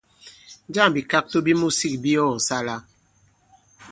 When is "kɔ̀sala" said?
2.31-2.75